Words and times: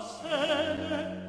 sene, 0.00 1.20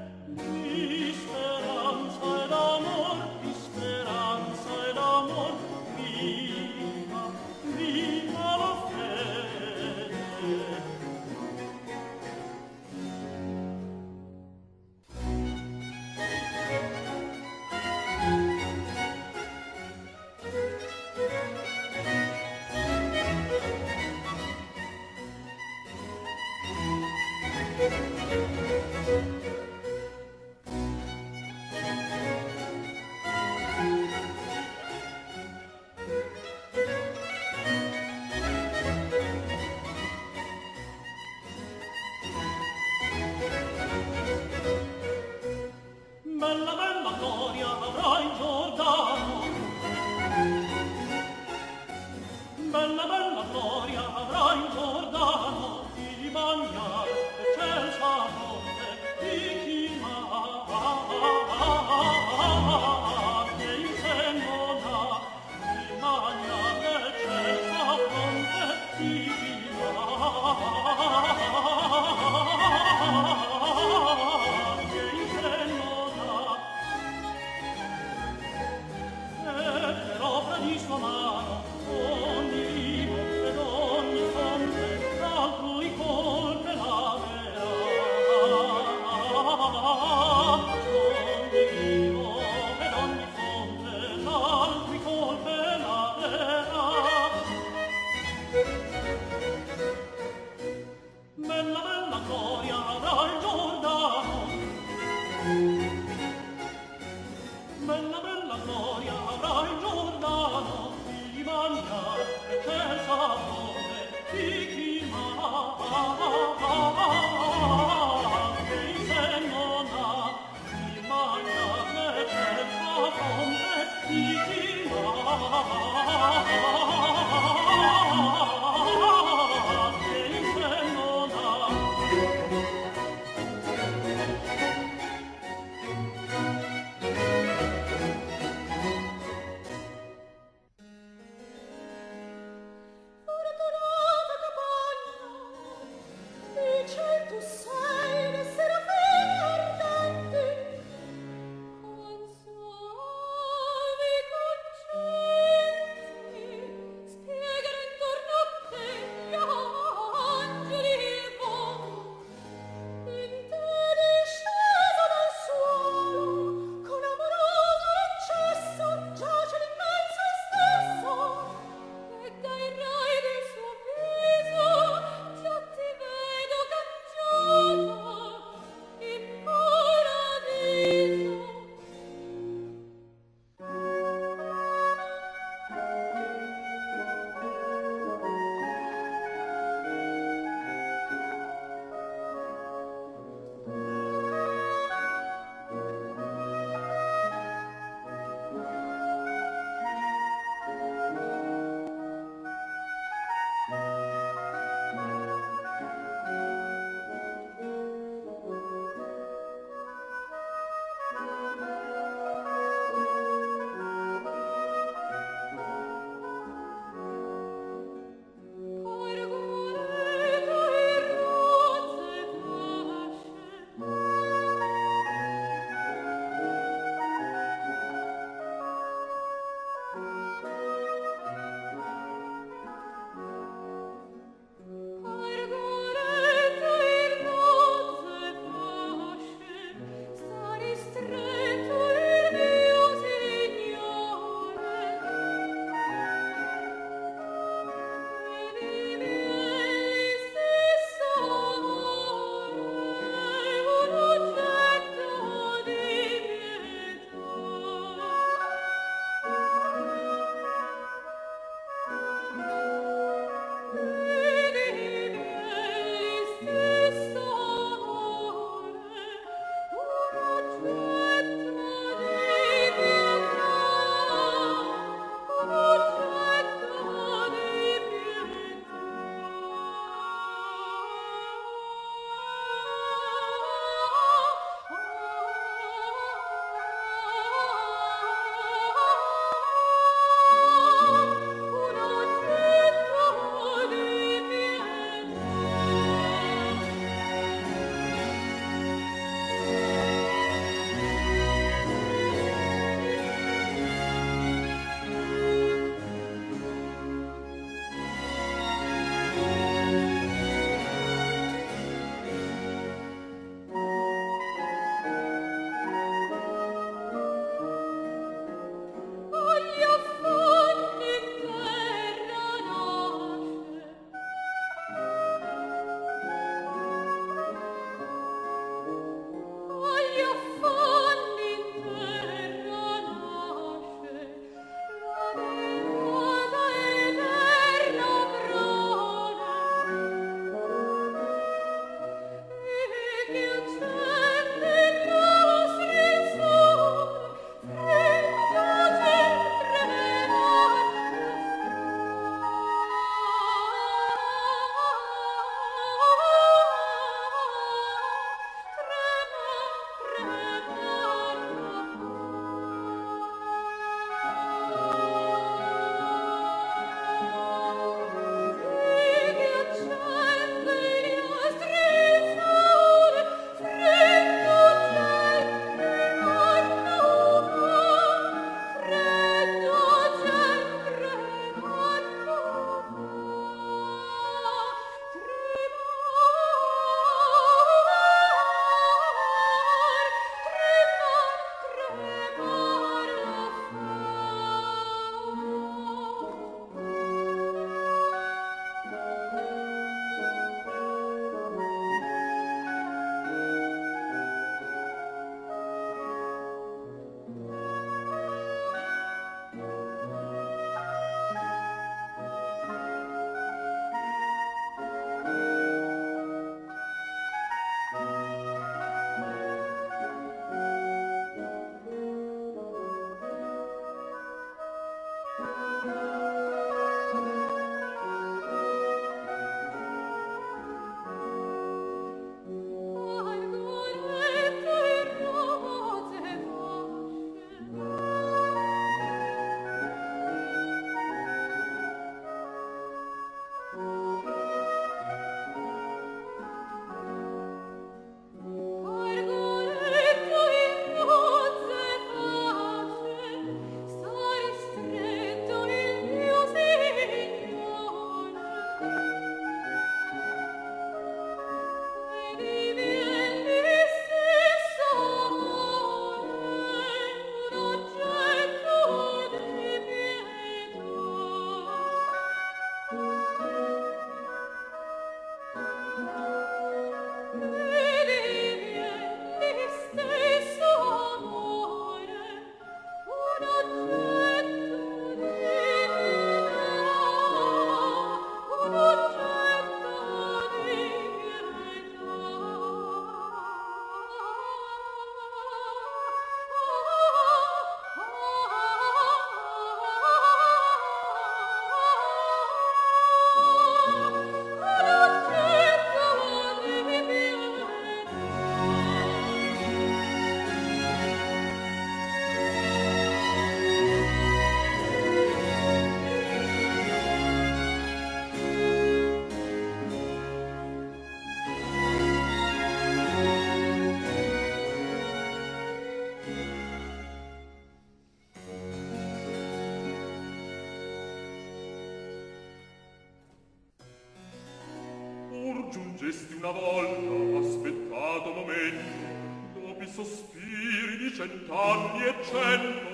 giungesti 535.51 536.15
una 536.15 536.31
volta 536.31 537.27
aspettato 537.27 538.13
momento. 538.13 539.39
Dopo 539.39 539.63
i 539.63 539.67
sospiri 539.67 540.77
di 540.77 540.93
cent'anni 540.93 541.85
e 541.85 541.93
cento 542.03 542.70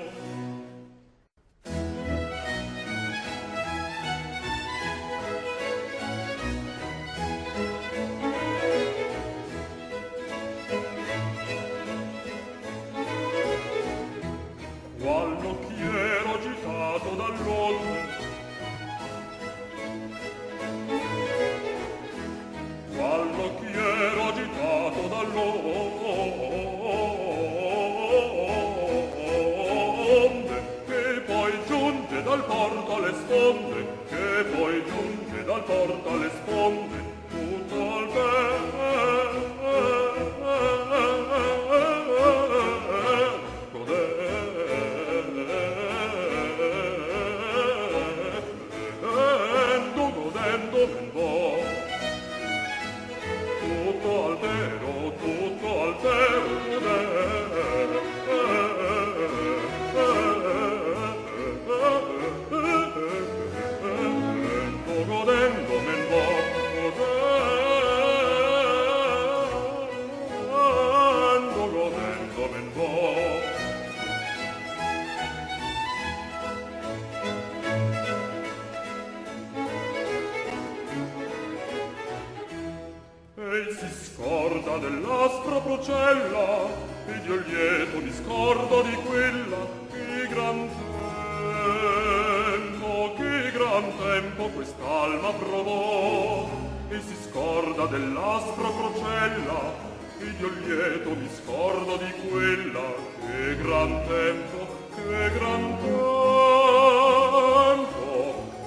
quest'alma 94.49 95.31
provò 95.31 96.49
e 96.89 96.99
si 97.01 97.15
scorda 97.29 97.85
dell'aspra 97.85 98.69
procella 98.69 99.85
ed 100.19 100.39
io 100.39 100.49
lieto 100.65 101.09
mi 101.15 101.29
scordo 101.35 101.97
di 101.97 102.11
quella 102.27 102.93
che 103.19 103.57
gran 103.57 104.01
tempo 104.07 104.67
che 104.95 105.31
gran 105.37 105.77
tempo 105.79 106.05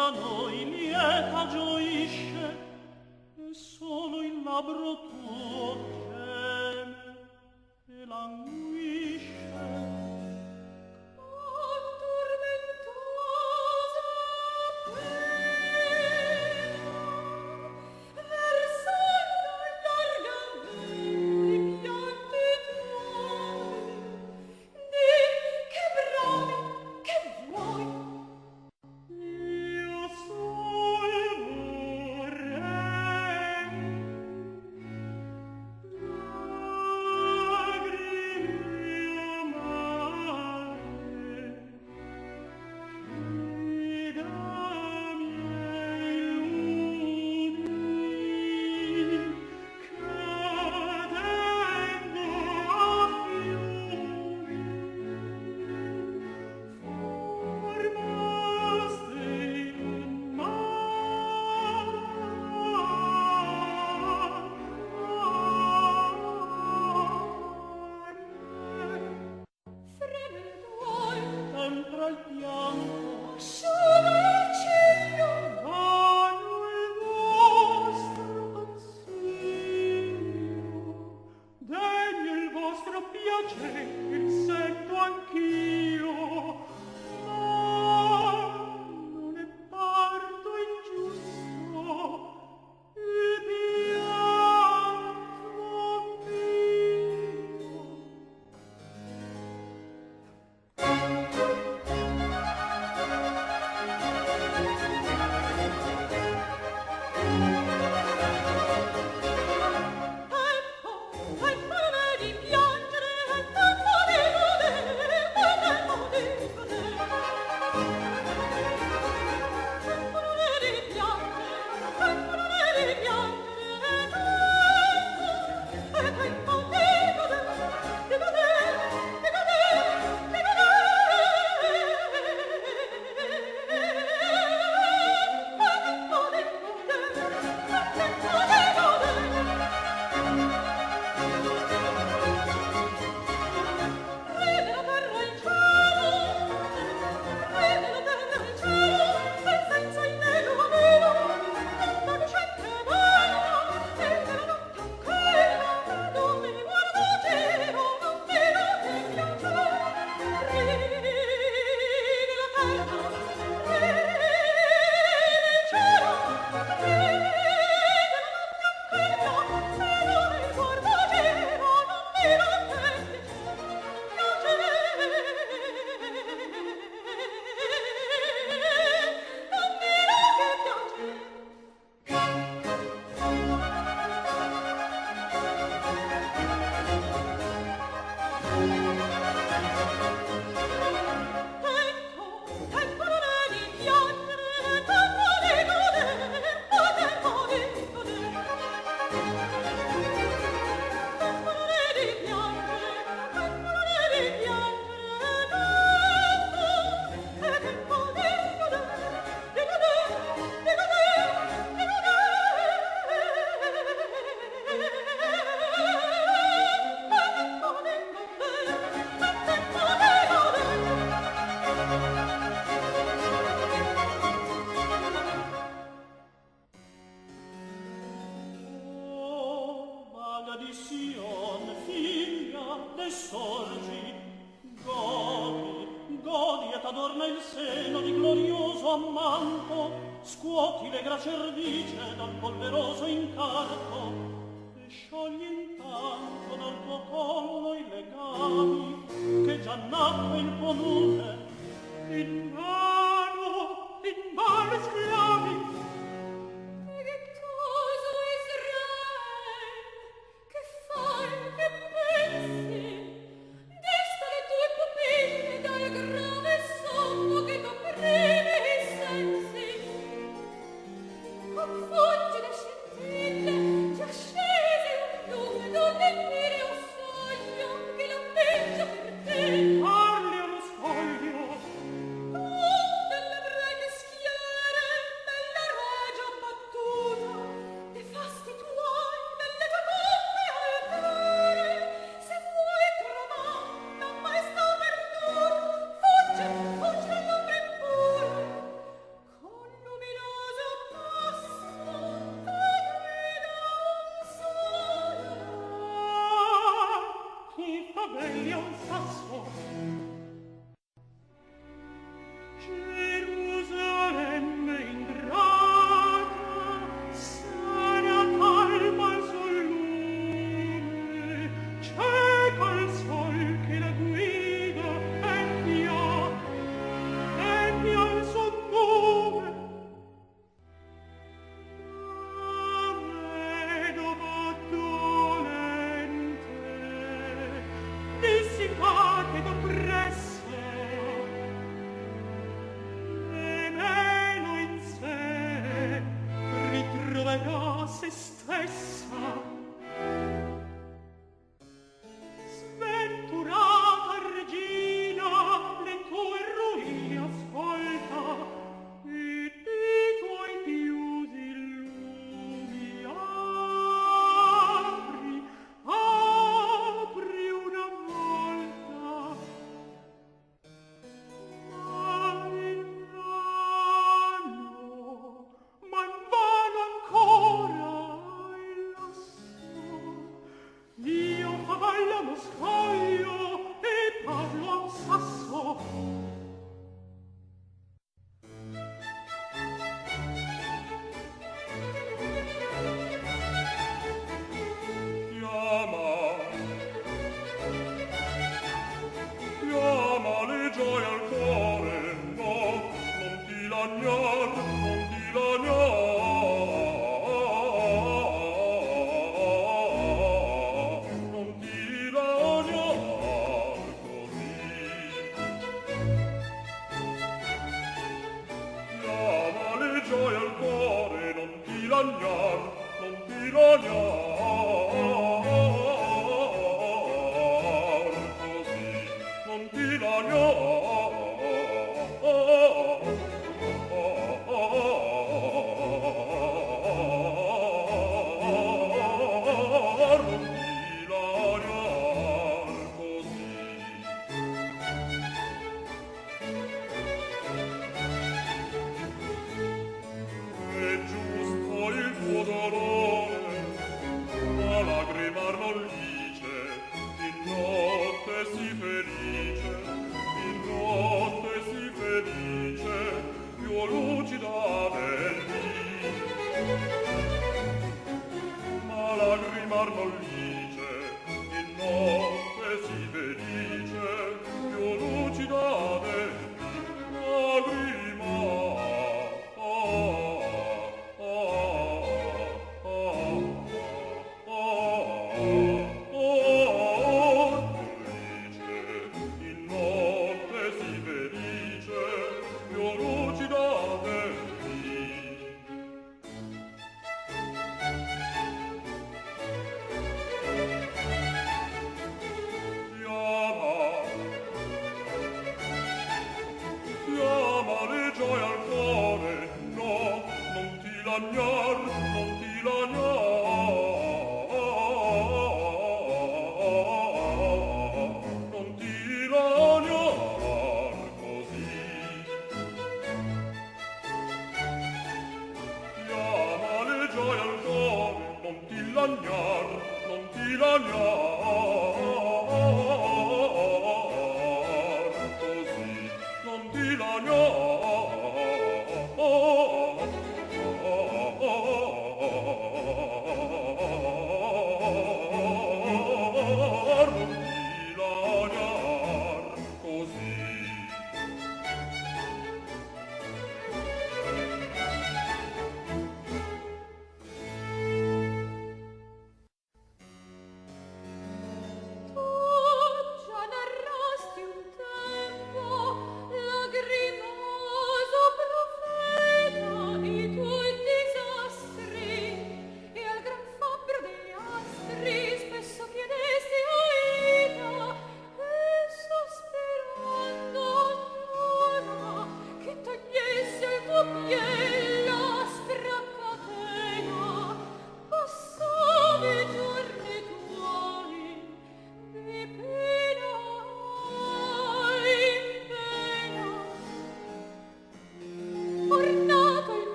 da 0.00 0.10
noi 0.10 0.59
vostro 82.70 83.02
piacer 83.10 83.86
il 84.12 84.44
seguo 84.46 84.98
anch'io. 84.98 86.69